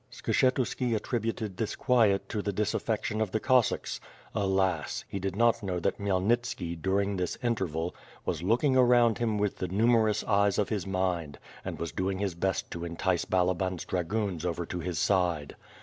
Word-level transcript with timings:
Skshetuski 0.11 0.95
attributed 0.95 1.57
this 1.57 1.75
quiet 1.75 2.27
to 2.29 2.41
the 2.41 2.51
disaffection 2.51 3.21
of 3.21 3.29
the 3.29 3.39
Cossacks. 3.39 3.99
"Alas! 4.33 5.05
He 5.07 5.19
did 5.19 5.35
not 5.35 5.61
know 5.61 5.79
that 5.79 5.99
Khmyelnitski, 5.99 6.81
during 6.81 7.17
this 7.17 7.37
interval, 7.43 7.93
was 8.25 8.41
"looking 8.41 8.75
around 8.75 9.19
him 9.19 9.37
with 9.37 9.57
the 9.59 9.67
nu 9.67 9.85
merous 9.85 10.23
eyes 10.27 10.57
of 10.57 10.69
his 10.69 10.87
mind" 10.87 11.37
and 11.63 11.77
was 11.77 11.91
doing 11.91 12.17
his 12.17 12.33
best 12.33 12.71
to 12.71 12.83
entice 12.83 13.25
Balaban's 13.25 13.85
dragoons 13.85 14.43
over 14.43 14.65
to 14.65 14.79
his 14.79 14.97
side. 14.97 15.55